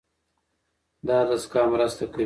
دا 1.07 1.17
دستګاه 1.29 1.67
مرسته 1.73 2.05
کوي. 2.13 2.19